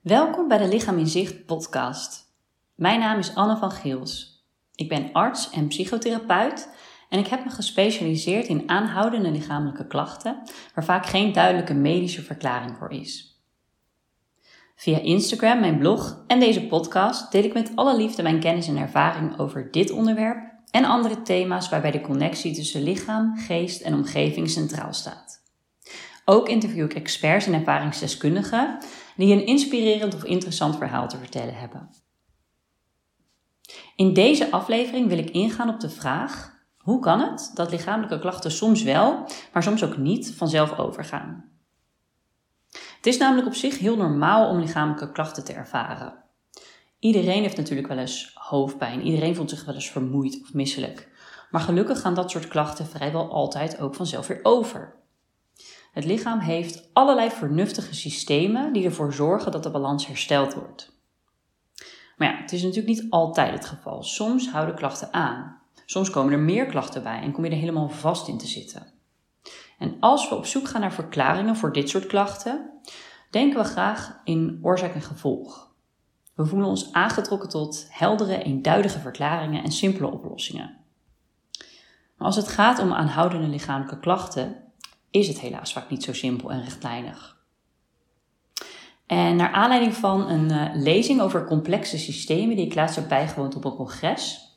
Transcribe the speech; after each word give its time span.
Welkom 0.00 0.48
bij 0.48 0.58
de 0.58 0.68
Lichaam 0.68 0.98
in 0.98 1.06
Zicht 1.06 1.46
podcast. 1.46 2.32
Mijn 2.74 3.00
naam 3.00 3.18
is 3.18 3.34
Anne 3.34 3.56
van 3.56 3.70
Geels. 3.70 4.44
Ik 4.74 4.88
ben 4.88 5.12
arts 5.12 5.50
en 5.50 5.66
psychotherapeut 5.66 6.68
en 7.08 7.18
ik 7.18 7.26
heb 7.26 7.44
me 7.44 7.50
gespecialiseerd 7.50 8.46
in 8.46 8.68
aanhoudende 8.68 9.30
lichamelijke 9.30 9.86
klachten 9.86 10.42
waar 10.74 10.84
vaak 10.84 11.06
geen 11.06 11.32
duidelijke 11.32 11.74
medische 11.74 12.22
verklaring 12.22 12.76
voor 12.76 12.90
is. 12.90 13.40
Via 14.76 14.98
Instagram, 14.98 15.60
mijn 15.60 15.78
blog 15.78 16.24
en 16.26 16.40
deze 16.40 16.66
podcast 16.66 17.32
deel 17.32 17.44
ik 17.44 17.54
met 17.54 17.72
alle 17.74 17.96
liefde 17.96 18.22
mijn 18.22 18.40
kennis 18.40 18.68
en 18.68 18.76
ervaring 18.76 19.38
over 19.38 19.70
dit 19.70 19.90
onderwerp 19.90 20.52
en 20.70 20.84
andere 20.84 21.22
thema's 21.22 21.68
waarbij 21.68 21.90
de 21.90 22.00
connectie 22.00 22.54
tussen 22.54 22.82
lichaam, 22.82 23.36
geest 23.36 23.80
en 23.80 23.94
omgeving 23.94 24.50
centraal 24.50 24.92
staat. 24.92 25.42
Ook 26.24 26.48
interview 26.48 26.84
ik 26.84 26.94
experts 26.94 27.46
en 27.46 27.54
ervaringsdeskundigen 27.54 28.78
die 29.20 29.32
een 29.32 29.46
inspirerend 29.46 30.14
of 30.14 30.24
interessant 30.24 30.76
verhaal 30.76 31.08
te 31.08 31.16
vertellen 31.16 31.54
hebben. 31.54 31.90
In 33.96 34.14
deze 34.14 34.50
aflevering 34.50 35.08
wil 35.08 35.18
ik 35.18 35.30
ingaan 35.30 35.68
op 35.68 35.80
de 35.80 35.90
vraag: 35.90 36.54
hoe 36.78 37.00
kan 37.00 37.20
het 37.20 37.50
dat 37.54 37.70
lichamelijke 37.70 38.18
klachten 38.18 38.50
soms 38.50 38.82
wel, 38.82 39.28
maar 39.52 39.62
soms 39.62 39.84
ook 39.84 39.96
niet 39.96 40.34
vanzelf 40.36 40.78
overgaan? 40.78 41.44
Het 42.70 43.06
is 43.06 43.18
namelijk 43.18 43.46
op 43.46 43.54
zich 43.54 43.78
heel 43.78 43.96
normaal 43.96 44.48
om 44.48 44.58
lichamelijke 44.58 45.12
klachten 45.12 45.44
te 45.44 45.52
ervaren. 45.52 46.14
Iedereen 46.98 47.42
heeft 47.42 47.56
natuurlijk 47.56 47.88
wel 47.88 47.98
eens 47.98 48.30
hoofdpijn, 48.34 49.02
iedereen 49.02 49.34
voelt 49.34 49.50
zich 49.50 49.64
wel 49.64 49.74
eens 49.74 49.90
vermoeid 49.90 50.40
of 50.42 50.54
misselijk. 50.54 51.08
Maar 51.50 51.60
gelukkig 51.60 52.00
gaan 52.00 52.14
dat 52.14 52.30
soort 52.30 52.48
klachten 52.48 52.86
vrijwel 52.86 53.30
altijd 53.30 53.80
ook 53.80 53.94
vanzelf 53.94 54.26
weer 54.26 54.40
over. 54.42 54.99
Het 55.92 56.04
lichaam 56.04 56.38
heeft 56.38 56.90
allerlei 56.92 57.30
vernuftige 57.30 57.94
systemen 57.94 58.72
die 58.72 58.84
ervoor 58.84 59.12
zorgen 59.12 59.52
dat 59.52 59.62
de 59.62 59.70
balans 59.70 60.06
hersteld 60.06 60.54
wordt. 60.54 60.92
Maar 62.16 62.32
ja, 62.32 62.40
het 62.40 62.52
is 62.52 62.62
natuurlijk 62.62 63.00
niet 63.00 63.10
altijd 63.10 63.52
het 63.52 63.66
geval. 63.66 64.02
Soms 64.02 64.50
houden 64.50 64.74
klachten 64.74 65.12
aan. 65.12 65.60
Soms 65.86 66.10
komen 66.10 66.32
er 66.32 66.38
meer 66.38 66.66
klachten 66.66 67.02
bij 67.02 67.20
en 67.20 67.32
kom 67.32 67.44
je 67.44 67.50
er 67.50 67.56
helemaal 67.56 67.88
vast 67.88 68.28
in 68.28 68.38
te 68.38 68.46
zitten. 68.46 68.92
En 69.78 69.96
als 70.00 70.28
we 70.28 70.34
op 70.34 70.46
zoek 70.46 70.68
gaan 70.68 70.80
naar 70.80 70.92
verklaringen 70.92 71.56
voor 71.56 71.72
dit 71.72 71.88
soort 71.88 72.06
klachten, 72.06 72.70
denken 73.30 73.58
we 73.58 73.64
graag 73.64 74.20
in 74.24 74.58
oorzaak 74.62 74.94
en 74.94 75.02
gevolg. 75.02 75.70
We 76.34 76.46
voelen 76.46 76.68
ons 76.68 76.92
aangetrokken 76.92 77.48
tot 77.48 77.86
heldere, 77.90 78.42
eenduidige 78.42 78.98
verklaringen 78.98 79.62
en 79.62 79.72
simpele 79.72 80.10
oplossingen. 80.10 80.76
Maar 82.16 82.26
als 82.26 82.36
het 82.36 82.48
gaat 82.48 82.78
om 82.78 82.92
aanhoudende 82.92 83.48
lichamelijke 83.48 83.98
klachten, 83.98 84.56
is 85.10 85.28
het 85.28 85.40
helaas 85.40 85.72
vaak 85.72 85.90
niet 85.90 86.04
zo 86.04 86.12
simpel 86.12 86.50
en 86.50 86.62
rechtlijnig. 86.62 87.38
En 89.06 89.36
naar 89.36 89.52
aanleiding 89.52 89.94
van 89.94 90.28
een 90.28 90.50
uh, 90.50 90.82
lezing 90.82 91.20
over 91.20 91.44
complexe 91.44 91.98
systemen 91.98 92.56
die 92.56 92.66
ik 92.66 92.74
laatst 92.74 92.96
heb 92.96 93.08
bijgewoond 93.08 93.56
op 93.56 93.64
een 93.64 93.74
congres, 93.74 94.48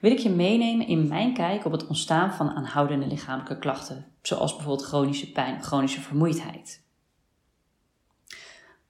wil 0.00 0.10
ik 0.10 0.18
je 0.18 0.30
meenemen 0.30 0.86
in 0.86 1.08
mijn 1.08 1.34
kijk 1.34 1.64
op 1.64 1.72
het 1.72 1.86
ontstaan 1.86 2.32
van 2.32 2.50
aanhoudende 2.50 3.06
lichamelijke 3.06 3.58
klachten, 3.58 4.06
zoals 4.22 4.56
bijvoorbeeld 4.56 4.86
chronische 4.86 5.32
pijn 5.32 5.62
chronische 5.62 6.00
vermoeidheid. 6.00 6.84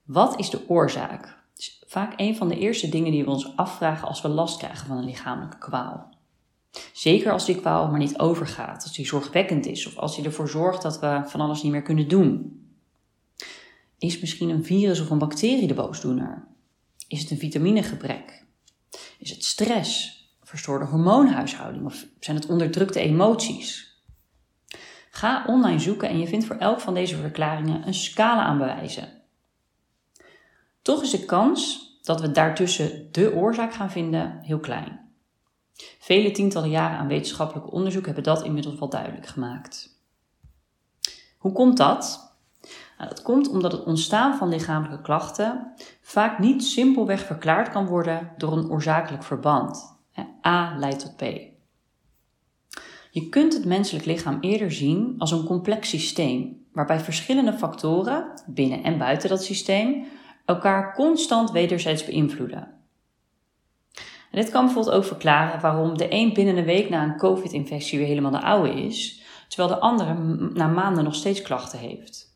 Wat 0.03 0.39
is 0.39 0.49
de 0.49 0.69
oorzaak? 0.69 1.41
is 1.55 1.83
vaak 1.87 2.13
een 2.15 2.35
van 2.35 2.47
de 2.47 2.57
eerste 2.57 2.89
dingen 2.89 3.11
die 3.11 3.23
we 3.23 3.29
ons 3.29 3.57
afvragen 3.57 4.07
als 4.07 4.21
we 4.21 4.27
last 4.27 4.57
krijgen 4.57 4.87
van 4.87 4.97
een 4.97 5.05
lichamelijke 5.05 5.57
kwaal. 5.57 6.12
Zeker 6.93 7.31
als 7.31 7.45
die 7.45 7.55
kwaal 7.55 7.87
maar 7.87 7.99
niet 7.99 8.19
overgaat, 8.19 8.83
als 8.83 8.93
die 8.93 9.05
zorgwekkend 9.05 9.65
is 9.65 9.87
of 9.87 9.97
als 9.97 10.15
die 10.15 10.25
ervoor 10.25 10.49
zorgt 10.49 10.81
dat 10.81 10.99
we 10.99 11.21
van 11.25 11.41
alles 11.41 11.63
niet 11.63 11.71
meer 11.71 11.81
kunnen 11.81 12.07
doen. 12.07 12.61
Is 13.97 14.19
misschien 14.19 14.49
een 14.49 14.63
virus 14.63 14.99
of 14.99 15.09
een 15.09 15.17
bacterie 15.17 15.67
de 15.67 15.73
boosdoener? 15.73 16.47
Is 17.07 17.21
het 17.21 17.31
een 17.31 17.37
vitaminegebrek? 17.37 18.45
Is 19.19 19.29
het 19.29 19.43
stress? 19.43 20.21
Verstoorde 20.41 20.85
hormoonhuishouding? 20.85 21.85
Of 21.85 22.05
zijn 22.19 22.35
het 22.35 22.45
onderdrukte 22.45 22.99
emoties? 22.99 23.93
Ga 25.09 25.43
online 25.47 25.79
zoeken 25.79 26.09
en 26.09 26.19
je 26.19 26.27
vindt 26.27 26.45
voor 26.45 26.55
elk 26.55 26.79
van 26.79 26.93
deze 26.93 27.17
verklaringen 27.17 27.87
een 27.87 27.93
scala 27.93 28.43
aan 28.43 28.57
bewijzen. 28.57 29.21
Toch 30.81 31.01
is 31.01 31.09
de 31.09 31.25
kans 31.25 31.91
dat 32.01 32.21
we 32.21 32.31
daartussen 32.31 33.11
de 33.11 33.33
oorzaak 33.33 33.73
gaan 33.73 33.91
vinden 33.91 34.39
heel 34.41 34.59
klein. 34.59 35.02
Vele 35.99 36.31
tientallen 36.31 36.69
jaren 36.69 36.97
aan 36.97 37.07
wetenschappelijk 37.07 37.73
onderzoek 37.73 38.05
hebben 38.05 38.23
dat 38.23 38.43
inmiddels 38.43 38.79
wel 38.79 38.89
duidelijk 38.89 39.27
gemaakt. 39.27 40.01
Hoe 41.37 41.51
komt 41.51 41.77
dat? 41.77 42.35
Nou, 42.97 43.09
dat 43.09 43.21
komt 43.21 43.49
omdat 43.49 43.71
het 43.71 43.83
ontstaan 43.83 44.37
van 44.37 44.49
lichamelijke 44.49 45.01
klachten 45.01 45.73
vaak 46.01 46.39
niet 46.39 46.63
simpelweg 46.63 47.21
verklaard 47.21 47.69
kan 47.69 47.85
worden 47.85 48.31
door 48.37 48.57
een 48.57 48.69
oorzakelijk 48.69 49.23
verband. 49.23 49.97
A 50.47 50.75
leidt 50.77 50.99
tot 50.99 51.15
B. 51.15 51.21
Je 53.11 53.29
kunt 53.29 53.53
het 53.53 53.65
menselijk 53.65 54.05
lichaam 54.05 54.37
eerder 54.41 54.71
zien 54.71 55.15
als 55.17 55.31
een 55.31 55.43
complex 55.43 55.89
systeem, 55.89 56.65
waarbij 56.71 56.99
verschillende 56.99 57.53
factoren, 57.53 58.41
binnen 58.47 58.83
en 58.83 58.97
buiten 58.97 59.29
dat 59.29 59.43
systeem, 59.43 60.05
elkaar 60.45 60.93
constant 60.93 61.51
wederzijds 61.51 62.05
beïnvloeden 62.05 62.82
dit 64.39 64.49
kan 64.49 64.65
bijvoorbeeld 64.65 64.95
ook 64.95 65.05
verklaren 65.05 65.61
waarom 65.61 65.97
de 65.97 66.07
een 66.09 66.33
binnen 66.33 66.57
een 66.57 66.65
week 66.65 66.89
na 66.89 67.03
een 67.03 67.17
COVID-infectie 67.17 67.97
weer 67.97 68.07
helemaal 68.07 68.31
de 68.31 68.41
oude 68.41 68.69
is, 68.69 69.21
terwijl 69.47 69.69
de 69.69 69.79
andere 69.79 70.13
na 70.53 70.67
maanden 70.67 71.03
nog 71.03 71.15
steeds 71.15 71.41
klachten 71.41 71.79
heeft. 71.79 72.31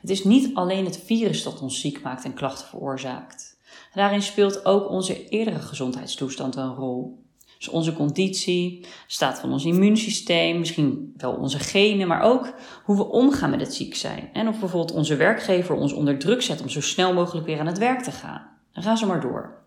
Het 0.00 0.10
is 0.10 0.24
niet 0.24 0.54
alleen 0.54 0.84
het 0.84 1.02
virus 1.04 1.42
dat 1.42 1.60
ons 1.60 1.80
ziek 1.80 2.02
maakt 2.02 2.24
en 2.24 2.34
klachten 2.34 2.68
veroorzaakt. 2.68 3.58
Daarin 3.94 4.22
speelt 4.22 4.64
ook 4.64 4.88
onze 4.88 5.28
eerdere 5.28 5.58
gezondheidstoestand 5.58 6.56
een 6.56 6.74
rol. 6.74 7.24
Dus 7.58 7.68
onze 7.68 7.92
conditie, 7.92 8.86
staat 9.06 9.40
van 9.40 9.52
ons 9.52 9.64
immuunsysteem, 9.64 10.58
misschien 10.58 11.12
wel 11.16 11.32
onze 11.32 11.58
genen, 11.58 12.08
maar 12.08 12.22
ook 12.22 12.52
hoe 12.84 12.96
we 12.96 13.08
omgaan 13.08 13.50
met 13.50 13.60
het 13.60 13.74
ziek 13.74 13.94
zijn. 13.94 14.30
En 14.32 14.48
of 14.48 14.58
bijvoorbeeld 14.58 14.96
onze 14.96 15.16
werkgever 15.16 15.74
ons 15.74 15.92
onder 15.92 16.18
druk 16.18 16.42
zet 16.42 16.60
om 16.60 16.68
zo 16.68 16.80
snel 16.80 17.14
mogelijk 17.14 17.46
weer 17.46 17.60
aan 17.60 17.66
het 17.66 17.78
werk 17.78 18.02
te 18.02 18.10
gaan. 18.12 18.48
Dan 18.72 18.82
gaan 18.82 18.98
ze 18.98 19.06
maar 19.06 19.20
door. 19.20 19.59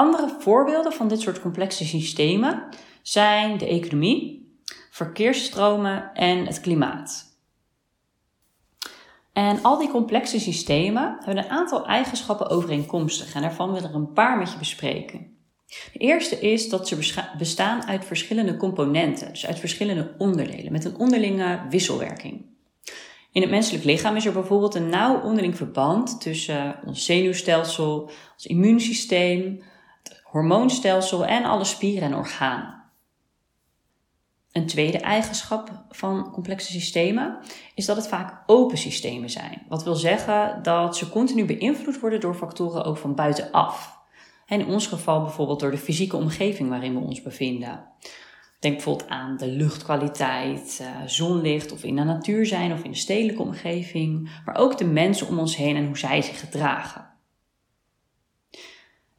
Andere 0.00 0.36
voorbeelden 0.38 0.92
van 0.92 1.08
dit 1.08 1.20
soort 1.20 1.40
complexe 1.40 1.84
systemen 1.84 2.64
zijn 3.02 3.58
de 3.58 3.66
economie, 3.66 4.54
verkeersstromen 4.90 6.10
en 6.14 6.46
het 6.46 6.60
klimaat. 6.60 7.38
En 9.32 9.62
al 9.62 9.78
die 9.78 9.90
complexe 9.90 10.40
systemen 10.40 11.16
hebben 11.18 11.44
een 11.44 11.50
aantal 11.50 11.86
eigenschappen 11.86 12.48
overeenkomstig 12.48 13.34
en 13.34 13.42
daarvan 13.42 13.72
wil 13.72 13.84
ik 13.84 13.88
er 13.88 13.94
een 13.94 14.12
paar 14.12 14.38
met 14.38 14.52
je 14.52 14.58
bespreken. 14.58 15.36
De 15.92 15.98
eerste 15.98 16.40
is 16.40 16.68
dat 16.68 16.88
ze 16.88 17.24
bestaan 17.38 17.86
uit 17.86 18.04
verschillende 18.04 18.56
componenten, 18.56 19.28
dus 19.28 19.46
uit 19.46 19.58
verschillende 19.58 20.14
onderdelen, 20.18 20.72
met 20.72 20.84
een 20.84 20.96
onderlinge 20.96 21.60
wisselwerking. 21.70 22.44
In 23.32 23.40
het 23.40 23.50
menselijk 23.50 23.84
lichaam 23.84 24.16
is 24.16 24.26
er 24.26 24.32
bijvoorbeeld 24.32 24.74
een 24.74 24.88
nauw 24.88 25.20
onderling 25.20 25.56
verband 25.56 26.20
tussen 26.20 26.80
ons 26.86 27.04
zenuwstelsel, 27.04 28.10
ons 28.32 28.46
immuunsysteem, 28.46 29.62
hormoonstelsel 30.30 31.26
en 31.26 31.44
alle 31.44 31.64
spieren 31.64 32.02
en 32.02 32.16
organen. 32.16 32.80
Een 34.52 34.66
tweede 34.66 34.98
eigenschap 34.98 35.70
van 35.90 36.30
complexe 36.30 36.72
systemen 36.72 37.38
is 37.74 37.86
dat 37.86 37.96
het 37.96 38.08
vaak 38.08 38.42
open 38.46 38.78
systemen 38.78 39.30
zijn. 39.30 39.62
Wat 39.68 39.84
wil 39.84 39.94
zeggen 39.94 40.62
dat 40.62 40.96
ze 40.96 41.08
continu 41.08 41.44
beïnvloed 41.44 42.00
worden 42.00 42.20
door 42.20 42.34
factoren 42.34 42.84
ook 42.84 42.96
van 42.96 43.14
buitenaf. 43.14 43.98
En 44.46 44.60
in 44.60 44.66
ons 44.66 44.86
geval 44.86 45.22
bijvoorbeeld 45.22 45.60
door 45.60 45.70
de 45.70 45.78
fysieke 45.78 46.16
omgeving 46.16 46.68
waarin 46.68 46.94
we 46.94 47.00
ons 47.00 47.22
bevinden. 47.22 47.84
Denk 48.60 48.74
bijvoorbeeld 48.74 49.08
aan 49.08 49.36
de 49.36 49.46
luchtkwaliteit, 49.46 50.78
eh, 50.80 51.06
zonlicht 51.06 51.72
of 51.72 51.84
in 51.84 51.96
de 51.96 52.04
natuur 52.04 52.46
zijn 52.46 52.72
of 52.72 52.82
in 52.82 52.90
de 52.90 52.96
stedelijke 52.96 53.42
omgeving, 53.42 54.30
maar 54.44 54.56
ook 54.56 54.78
de 54.78 54.84
mensen 54.84 55.28
om 55.28 55.38
ons 55.38 55.56
heen 55.56 55.76
en 55.76 55.86
hoe 55.86 55.98
zij 55.98 56.22
zich 56.22 56.40
gedragen. 56.40 57.09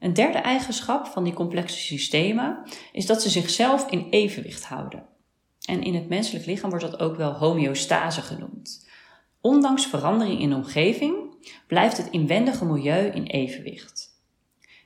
Een 0.02 0.14
derde 0.14 0.38
eigenschap 0.38 1.06
van 1.06 1.24
die 1.24 1.32
complexe 1.32 1.76
systemen 1.76 2.62
is 2.92 3.06
dat 3.06 3.22
ze 3.22 3.30
zichzelf 3.30 3.90
in 3.90 4.06
evenwicht 4.10 4.64
houden. 4.64 5.04
En 5.64 5.82
in 5.82 5.94
het 5.94 6.08
menselijk 6.08 6.46
lichaam 6.46 6.70
wordt 6.70 6.84
dat 6.90 7.00
ook 7.00 7.16
wel 7.16 7.32
homeostase 7.32 8.20
genoemd. 8.20 8.88
Ondanks 9.40 9.86
verandering 9.86 10.40
in 10.40 10.48
de 10.48 10.54
omgeving 10.54 11.14
blijft 11.66 11.96
het 11.96 12.10
inwendige 12.10 12.64
milieu 12.64 13.06
in 13.06 13.24
evenwicht. 13.24 14.20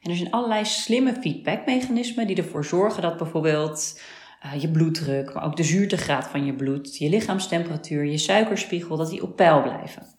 En 0.03 0.11
er 0.11 0.17
zijn 0.17 0.31
allerlei 0.31 0.65
slimme 0.65 1.15
feedbackmechanismen 1.21 2.27
die 2.27 2.37
ervoor 2.37 2.65
zorgen 2.65 3.03
dat 3.03 3.17
bijvoorbeeld 3.17 4.01
uh, 4.45 4.61
je 4.61 4.71
bloeddruk, 4.71 5.35
maar 5.35 5.45
ook 5.45 5.57
de 5.57 5.65
zuurtegraad 5.65 6.27
van 6.27 6.45
je 6.45 6.55
bloed, 6.55 6.97
je 6.97 7.09
lichaamstemperatuur, 7.09 8.05
je 8.05 8.19
suikerspiegel, 8.19 8.97
dat 8.97 9.11
die 9.11 9.23
op 9.23 9.37
peil 9.37 9.63
blijven. 9.63 10.16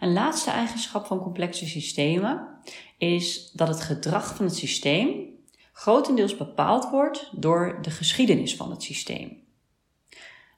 Een 0.00 0.12
laatste 0.12 0.50
eigenschap 0.50 1.06
van 1.06 1.20
complexe 1.20 1.66
systemen 1.66 2.48
is 2.98 3.50
dat 3.52 3.68
het 3.68 3.80
gedrag 3.80 4.36
van 4.36 4.44
het 4.44 4.56
systeem 4.56 5.28
grotendeels 5.72 6.36
bepaald 6.36 6.90
wordt 6.90 7.30
door 7.40 7.78
de 7.82 7.90
geschiedenis 7.90 8.56
van 8.56 8.70
het 8.70 8.82
systeem. 8.82 9.42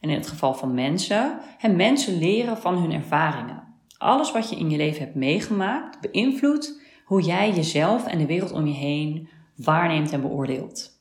En 0.00 0.10
in 0.10 0.16
het 0.16 0.26
geval 0.26 0.54
van 0.54 0.74
mensen, 0.74 1.40
mensen 1.76 2.18
leren 2.18 2.58
van 2.58 2.78
hun 2.78 2.92
ervaringen. 2.92 3.70
alles 3.98 4.32
wat 4.32 4.50
je 4.50 4.56
in 4.56 4.70
je 4.70 4.76
leven 4.76 5.00
hebt 5.00 5.14
meegemaakt 5.14 6.00
beïnvloedt 6.00 6.80
hoe 7.04 7.22
jij 7.22 7.52
jezelf 7.52 8.06
en 8.06 8.18
de 8.18 8.26
wereld 8.26 8.52
om 8.52 8.66
je 8.66 8.74
heen 8.74 9.28
waarneemt 9.56 10.12
en 10.12 10.20
beoordeelt. 10.20 10.91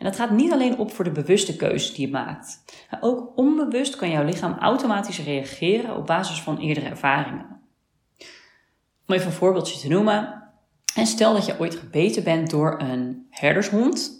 En 0.00 0.06
dat 0.06 0.16
gaat 0.16 0.30
niet 0.30 0.52
alleen 0.52 0.78
op 0.78 0.92
voor 0.92 1.04
de 1.04 1.10
bewuste 1.10 1.56
keuzes 1.56 1.94
die 1.94 2.06
je 2.06 2.12
maakt. 2.12 2.64
Ook 3.00 3.32
onbewust 3.36 3.96
kan 3.96 4.10
jouw 4.10 4.24
lichaam 4.24 4.58
automatisch 4.58 5.20
reageren 5.24 5.96
op 5.96 6.06
basis 6.06 6.40
van 6.40 6.58
eerdere 6.58 6.88
ervaringen. 6.88 7.60
Om 9.06 9.14
even 9.14 9.26
een 9.26 9.32
voorbeeldje 9.32 9.80
te 9.80 9.88
noemen. 9.88 10.42
En 10.94 11.06
stel 11.06 11.32
dat 11.32 11.46
je 11.46 11.58
ooit 11.58 11.74
gebeten 11.74 12.24
bent 12.24 12.50
door 12.50 12.80
een 12.80 13.26
herdershond, 13.30 14.10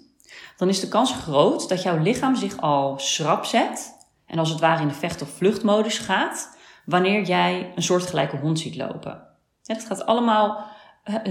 dan 0.56 0.69
is 0.69 0.81
de 0.81 0.88
kans 0.88 1.12
groot 1.12 1.69
dat 1.69 1.82
jouw 1.82 1.99
lichaam 1.99 2.37
zich 2.37 2.61
al 2.61 2.99
schrap 2.99 3.44
zet 3.44 3.97
en 4.27 4.38
als 4.38 4.50
het 4.50 4.61
ware 4.61 4.82
in 4.82 4.88
de 4.88 4.94
vecht- 4.94 5.23
of 5.23 5.31
vluchtmodus 5.31 5.99
gaat 5.99 6.56
wanneer 6.85 7.23
jij 7.23 7.73
een 7.75 7.82
soortgelijke 7.82 8.37
hond 8.37 8.59
ziet 8.59 8.77
lopen. 8.77 9.27
Het 9.65 9.85
gaat 9.85 10.06
allemaal, 10.06 10.67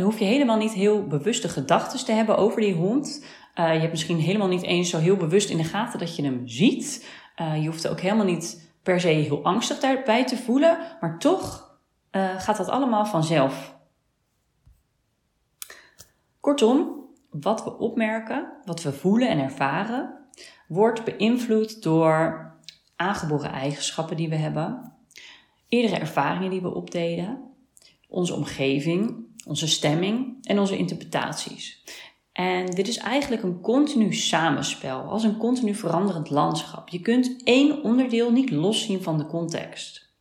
hoef 0.02 0.20
je 0.20 0.26
helemaal 0.26 0.58
niet 0.58 0.74
heel 0.74 1.08
bewuste 1.08 1.50
gedachten 1.50 2.06
te 2.06 2.12
hebben 2.12 2.38
over 2.38 2.62
die 2.62 2.74
hond. 2.74 3.26
Uh, 3.56 3.74
je 3.74 3.80
hebt 3.80 3.92
misschien 3.92 4.20
helemaal 4.20 4.48
niet 4.48 4.64
eens 4.64 4.90
zo 4.90 4.98
heel 4.98 5.16
bewust 5.16 5.50
in 5.50 5.58
de 5.58 5.64
gaten 5.64 6.00
dat 6.00 6.16
je 6.16 6.24
hem 6.24 6.42
ziet. 6.48 7.10
Uh, 7.42 7.62
je 7.62 7.68
hoeft 7.68 7.84
er 7.84 7.92
ook 7.92 8.00
helemaal 8.00 8.26
niet 8.26 8.72
per 8.84 9.00
se 9.00 9.08
heel 9.08 9.44
angstig 9.44 9.80
daarbij 9.80 10.26
te 10.26 10.38
voelen, 10.38 10.78
maar 11.02 11.20
toch 11.20 11.68
gaat 12.38 12.58
dat 12.58 12.70
allemaal 12.70 13.06
vanzelf. 13.06 13.78
Kortom, 16.40 17.06
wat 17.30 17.64
we 17.64 17.78
opmerken, 17.78 18.52
wat 18.66 18.82
we 18.82 18.94
voelen 18.94 19.30
en 19.30 19.40
ervaren, 19.40 20.14
wordt 20.68 21.04
beïnvloed 21.04 21.84
door 21.84 22.52
aangeboren 22.96 23.52
eigenschappen 23.52 24.18
die 24.18 24.30
we 24.30 24.36
hebben, 24.36 24.94
eerdere 25.68 26.00
ervaringen 26.00 26.50
die 26.50 26.62
we 26.62 26.74
opdeden, 26.74 27.54
onze 28.08 28.34
omgeving, 28.34 29.29
onze 29.50 29.68
stemming 29.68 30.46
en 30.46 30.60
onze 30.60 30.78
interpretaties. 30.78 31.84
En 32.32 32.66
dit 32.66 32.88
is 32.88 32.98
eigenlijk 32.98 33.44
een 33.44 33.62
continu 33.62 34.14
samenspel, 34.14 35.02
als 35.02 35.24
een 35.24 35.38
continu 35.38 35.76
veranderend 35.76 36.30
landschap. 36.30 36.90
Je 36.90 37.00
kunt 37.00 37.44
één 37.44 37.84
onderdeel 37.84 38.32
niet 38.32 38.50
loszien 38.50 39.04
van 39.04 39.18
de 39.18 39.26
context. 39.26 40.14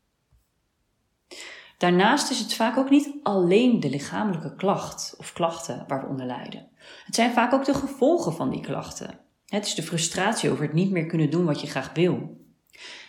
Daarnaast 1.79 2.31
is 2.31 2.39
het 2.39 2.55
vaak 2.55 2.77
ook 2.77 2.91
niet 2.91 3.11
alleen 3.23 3.81
de 3.81 3.91
lichamelijke 3.91 4.55
klacht 4.55 5.15
of 5.19 5.33
klachten 5.33 5.85
waar 5.89 6.01
we 6.01 6.09
onder 6.09 6.27
lijden. 6.27 6.69
Het 7.05 7.15
zijn 7.15 7.33
vaak 7.33 7.53
ook 7.53 7.65
de 7.65 7.75
gevolgen 7.75 8.33
van 8.33 8.51
die 8.51 8.61
klachten. 8.61 9.21
Het 9.47 9.67
is 9.67 9.75
de 9.75 9.83
frustratie 9.83 10.51
over 10.51 10.65
het 10.65 10.73
niet 10.73 10.91
meer 10.91 11.07
kunnen 11.07 11.31
doen 11.31 11.45
wat 11.45 11.61
je 11.61 11.67
graag 11.67 11.93
wil. 11.95 12.37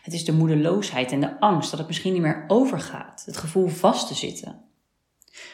Het 0.01 0.13
is 0.13 0.25
de 0.25 0.33
moedeloosheid 0.33 1.11
en 1.11 1.19
de 1.19 1.39
angst 1.39 1.69
dat 1.69 1.79
het 1.79 1.87
misschien 1.87 2.13
niet 2.13 2.21
meer 2.21 2.45
overgaat, 2.47 3.23
het 3.25 3.37
gevoel 3.37 3.67
vast 3.67 4.07
te 4.07 4.13
zitten. 4.13 4.68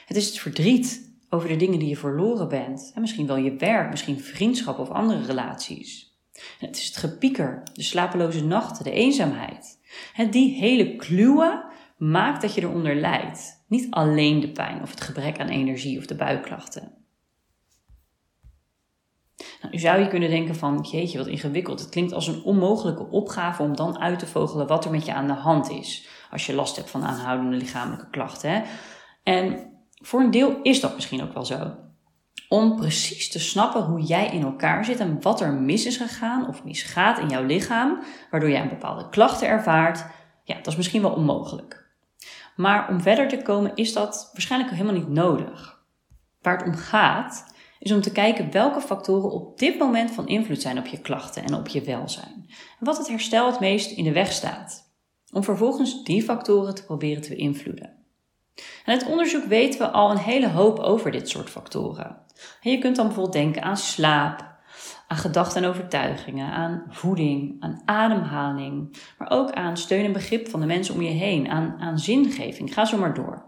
Het 0.06 0.18
is 0.18 0.28
het 0.28 0.40
verdriet 0.40 1.16
over 1.30 1.48
de 1.48 1.56
dingen 1.56 1.80
die 1.80 1.88
je 1.88 1.98
verloren 1.98 2.48
bent. 2.48 2.92
En 2.96 3.02
misschien 3.02 3.28
wel 3.28 3.38
je 3.38 3.56
werk, 3.56 3.90
misschien 3.90 4.20
vriendschap 4.20 4.80
of 4.80 4.90
andere 4.90 5.26
relaties. 5.26 6.14
het 6.60 6.78
is 6.78 6.86
het 6.86 6.98
gepieker, 6.98 7.64
de 7.74 7.84
slapeloze 7.84 8.46
nachten, 8.46 8.84
de 8.84 8.92
eenzaamheid. 8.92 9.80
En 10.16 10.30
die 10.30 10.56
hele 10.56 10.96
kluwen 10.96 11.66
maakt 11.98 12.42
dat 12.42 12.54
je 12.54 12.62
eronder 12.62 12.96
lijdt. 12.96 13.64
Niet 13.68 13.92
alleen 13.92 14.40
de 14.40 14.52
pijn 14.52 14.82
of 14.82 14.90
het 14.90 15.02
gebrek 15.02 15.40
aan 15.40 15.48
energie 15.48 15.98
of 15.98 16.06
de 16.06 16.16
buikklachten. 16.16 16.94
Nou, 19.62 19.74
nu 19.74 19.80
zou 19.80 20.00
je 20.00 20.08
kunnen 20.08 20.30
denken 20.30 20.56
van, 20.56 20.88
jeetje, 20.92 21.18
wat 21.18 21.28
ingewikkeld. 21.28 21.80
Het 21.80 21.90
klinkt 21.90 22.14
als 22.14 22.28
een 22.28 22.44
onmogelijke 22.44 23.10
opgave 23.10 23.64
om 23.64 23.76
dan 23.76 24.00
uit 24.00 24.20
te 24.20 24.28
vogelen 24.28 24.68
wat 24.68 24.86
er 24.86 24.92
met 24.92 25.06
je 25.06 25.14
aan 25.14 25.28
de 25.28 25.34
hand 25.34 25.70
is. 25.70 26.08
Als 26.32 26.46
je 26.46 26.54
last 26.54 26.76
hebt 26.76 26.90
van 26.90 27.04
aanhoudende 27.04 27.58
lichamelijke 27.58 28.10
klachten. 28.10 28.52
Hè? 28.52 28.62
En 29.26 29.74
voor 30.02 30.22
een 30.22 30.32
deel 30.32 30.60
is 30.62 30.80
dat 30.80 30.96
misschien 30.96 31.24
ook 31.24 31.34
wel 31.34 31.46
zo. 31.46 31.76
Om 32.50 32.76
precies 32.76 33.30
te 33.30 33.40
snappen 33.40 33.84
hoe 33.84 34.02
jij 34.02 34.28
in 34.28 34.44
elkaar 34.44 34.86
zit 34.86 35.00
en 35.00 35.22
wat 35.22 35.42
er 35.42 35.54
mis 35.54 35.86
is 35.86 35.98
gegaan 35.98 36.48
of 36.48 36.64
misgaat 36.64 37.20
in 37.20 37.30
jouw 37.30 37.44
lichaam, 37.44 38.04
waardoor 38.32 38.50
jij 38.50 38.62
een 38.62 38.70
bepaalde 38.70 39.10
klachten 39.10 39.48
ervaart, 39.48 40.06
ja, 40.44 40.56
dat 40.56 40.68
is 40.68 40.76
misschien 40.76 41.02
wel 41.02 41.14
onmogelijk. 41.14 41.90
Maar 42.56 42.90
om 42.90 43.02
verder 43.02 43.28
te 43.28 43.42
komen 43.42 43.72
is 43.76 43.94
dat 43.94 44.30
waarschijnlijk 44.32 44.72
helemaal 44.72 44.94
niet 44.94 45.10
nodig. 45.10 45.84
Waar 46.42 46.58
het 46.58 46.68
om 46.68 46.76
gaat, 46.76 47.54
is 47.80 47.92
om 47.92 48.02
te 48.02 48.12
kijken 48.12 48.52
welke 48.52 48.82
factoren 48.82 49.32
op 49.32 49.58
dit 49.58 49.80
moment 49.80 50.12
van 50.12 50.28
invloed 50.28 50.62
zijn 50.62 50.78
op 50.78 50.86
je 50.86 51.02
klachten 51.02 51.44
en 51.44 51.54
op 51.54 51.68
je 51.68 51.82
welzijn. 51.82 52.46
En 52.80 52.86
wat 52.86 52.98
het 52.98 53.08
herstel 53.08 53.52
het 53.52 53.60
meest 53.60 53.92
in 53.92 54.04
de 54.04 54.12
weg 54.12 54.32
staat. 54.32 54.94
Om 55.32 55.44
vervolgens 55.44 56.04
die 56.04 56.24
factoren 56.24 56.76
te 56.76 56.86
proberen 56.86 57.22
te 57.22 57.30
beïnvloeden. 57.30 57.95
En 58.86 58.94
uit 58.94 59.06
onderzoek 59.06 59.44
weten 59.44 59.80
we 59.80 59.90
al 59.90 60.12
een 60.12 60.18
hele 60.18 60.50
hoop 60.50 60.80
over 60.80 61.12
dit 61.12 61.30
soort 61.30 61.50
factoren. 61.50 62.18
En 62.62 62.72
je 62.72 62.78
kunt 62.78 62.96
dan 62.96 63.06
bijvoorbeeld 63.06 63.36
denken 63.36 63.62
aan 63.62 63.78
slaap, 63.78 64.56
aan 65.08 65.18
gedachten 65.18 65.64
en 65.64 65.70
overtuigingen, 65.70 66.52
aan 66.52 66.84
voeding, 66.90 67.56
aan 67.60 67.82
ademhaling, 67.86 68.98
maar 69.18 69.32
ook 69.32 69.52
aan 69.52 69.78
steun 69.78 70.06
en 70.06 70.14
begrip 70.14 70.50
van 70.50 70.60
de 70.60 70.66
mensen 70.66 70.94
om 70.94 71.02
je 71.02 71.10
heen, 71.10 71.50
aan, 71.50 71.76
aan 71.80 72.00
zingeving. 72.00 72.74
Ga 72.74 72.86
zo 72.86 72.98
maar 72.98 73.14
door. 73.14 73.44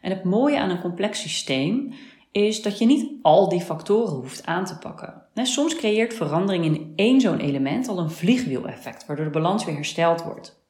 En 0.00 0.10
het 0.10 0.24
mooie 0.24 0.58
aan 0.58 0.70
een 0.70 0.80
complex 0.80 1.20
systeem 1.20 1.94
is 2.32 2.62
dat 2.62 2.78
je 2.78 2.86
niet 2.86 3.12
al 3.22 3.48
die 3.48 3.60
factoren 3.60 4.14
hoeft 4.14 4.46
aan 4.46 4.64
te 4.64 4.78
pakken. 4.78 5.22
Soms 5.34 5.76
creëert 5.76 6.14
verandering 6.14 6.64
in 6.64 6.92
één 6.96 7.20
zo'n 7.20 7.38
element 7.38 7.88
al 7.88 7.98
een 7.98 8.10
vliegwiel-effect, 8.10 9.06
waardoor 9.06 9.24
de 9.24 9.30
balans 9.30 9.64
weer 9.64 9.74
hersteld 9.74 10.22
wordt. 10.22 10.63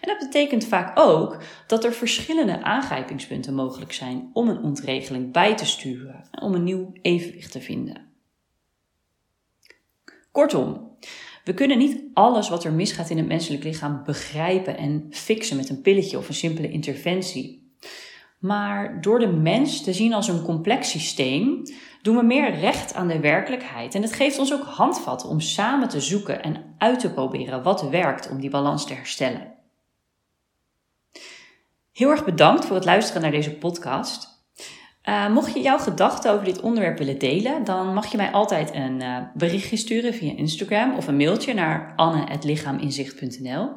En 0.00 0.08
dat 0.08 0.18
betekent 0.18 0.64
vaak 0.64 0.98
ook 0.98 1.38
dat 1.66 1.84
er 1.84 1.92
verschillende 1.92 2.62
aangrijpingspunten 2.62 3.54
mogelijk 3.54 3.92
zijn 3.92 4.30
om 4.32 4.48
een 4.48 4.62
ontregeling 4.62 5.32
bij 5.32 5.56
te 5.56 5.66
sturen 5.66 6.24
en 6.30 6.42
om 6.42 6.54
een 6.54 6.64
nieuw 6.64 6.92
evenwicht 7.02 7.52
te 7.52 7.60
vinden. 7.60 8.10
Kortom, 10.32 10.96
we 11.44 11.54
kunnen 11.54 11.78
niet 11.78 12.02
alles 12.14 12.48
wat 12.48 12.64
er 12.64 12.72
misgaat 12.72 13.10
in 13.10 13.16
het 13.16 13.26
menselijk 13.26 13.64
lichaam 13.64 14.02
begrijpen 14.04 14.76
en 14.76 15.06
fixen 15.10 15.56
met 15.56 15.68
een 15.68 15.80
pilletje 15.80 16.18
of 16.18 16.28
een 16.28 16.34
simpele 16.34 16.70
interventie. 16.70 17.76
Maar 18.38 19.00
door 19.00 19.18
de 19.18 19.26
mens 19.26 19.82
te 19.82 19.92
zien 19.92 20.12
als 20.12 20.28
een 20.28 20.42
complex 20.42 20.90
systeem, 20.90 21.62
doen 22.02 22.16
we 22.16 22.22
meer 22.22 22.54
recht 22.54 22.94
aan 22.94 23.08
de 23.08 23.20
werkelijkheid. 23.20 23.94
En 23.94 24.02
het 24.02 24.12
geeft 24.12 24.38
ons 24.38 24.52
ook 24.52 24.64
handvatten 24.64 25.28
om 25.28 25.40
samen 25.40 25.88
te 25.88 26.00
zoeken 26.00 26.42
en 26.42 26.74
uit 26.78 27.00
te 27.00 27.12
proberen 27.12 27.62
wat 27.62 27.88
werkt 27.88 28.30
om 28.30 28.40
die 28.40 28.50
balans 28.50 28.86
te 28.86 28.94
herstellen. 28.94 29.60
Heel 31.92 32.10
erg 32.10 32.24
bedankt 32.24 32.64
voor 32.64 32.76
het 32.76 32.84
luisteren 32.84 33.22
naar 33.22 33.30
deze 33.30 33.54
podcast. 33.54 34.30
Uh, 35.08 35.28
mocht 35.28 35.54
je 35.54 35.60
jouw 35.60 35.78
gedachten 35.78 36.32
over 36.32 36.44
dit 36.44 36.60
onderwerp 36.60 36.98
willen 36.98 37.18
delen, 37.18 37.64
dan 37.64 37.94
mag 37.94 38.10
je 38.10 38.16
mij 38.16 38.30
altijd 38.30 38.74
een 38.74 39.00
uh, 39.00 39.18
berichtje 39.34 39.76
sturen 39.76 40.14
via 40.14 40.36
Instagram 40.36 40.96
of 40.96 41.06
een 41.06 41.16
mailtje 41.16 41.54
naar 41.54 41.92
anne.lichaaminzicht.nl. 41.96 43.70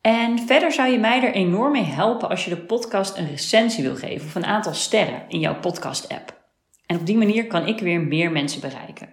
En 0.00 0.38
verder 0.38 0.72
zou 0.72 0.90
je 0.90 0.98
mij 0.98 1.22
er 1.22 1.32
enorm 1.32 1.72
mee 1.72 1.84
helpen 1.84 2.28
als 2.28 2.44
je 2.44 2.50
de 2.50 2.60
podcast 2.60 3.18
een 3.18 3.28
recensie 3.28 3.84
wil 3.84 3.96
geven 3.96 4.26
of 4.26 4.34
een 4.34 4.44
aantal 4.44 4.74
sterren 4.74 5.24
in 5.28 5.40
jouw 5.40 5.60
podcast-app. 5.60 6.40
En 6.86 6.96
op 6.96 7.06
die 7.06 7.16
manier 7.16 7.46
kan 7.46 7.66
ik 7.66 7.80
weer 7.80 8.00
meer 8.00 8.32
mensen 8.32 8.60
bereiken. 8.60 9.08